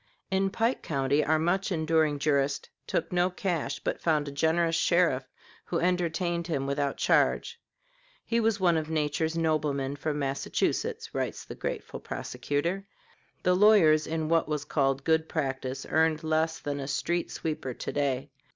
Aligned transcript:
In 0.31 0.49
Pike 0.49 0.81
County 0.81 1.23
our 1.23 1.37
much 1.37 1.71
enduring 1.71 2.17
jurist 2.17 2.71
took 2.87 3.11
no 3.11 3.29
cash, 3.29 3.77
but 3.77 4.01
found 4.01 4.27
a 4.27 4.31
generous 4.31 4.75
sheriff 4.75 5.29
who 5.65 5.77
entertained 5.79 6.47
him 6.47 6.65
without 6.65 6.97
charge. 6.97 7.61
"He 8.25 8.39
was 8.39 8.59
one 8.59 8.77
of 8.77 8.89
nature's 8.89 9.37
noblemen, 9.37 9.95
from 9.95 10.17
Massachusetts," 10.17 11.13
writes 11.13 11.45
the 11.45 11.53
grateful 11.53 11.99
prosecutor. 11.99 12.83
The 13.43 13.53
lawyers 13.55 14.07
in 14.07 14.27
what 14.27 14.47
was 14.49 14.65
called 14.65 15.03
good 15.03 15.29
practice 15.29 15.85
earned 15.87 16.23
less 16.23 16.57
than 16.57 16.79
a 16.79 16.87
street 16.87 17.29
sweeper 17.29 17.75
to 17.75 17.91
day. 17.93 18.31